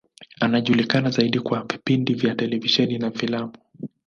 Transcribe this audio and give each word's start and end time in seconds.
Anajulikana 0.39 1.09
zaidi 1.09 1.39
kwa 1.39 1.63
vipindi 1.63 2.13
vya 2.13 2.35
televisheni 2.35 2.97
na 2.97 3.11
filamu. 3.11 3.53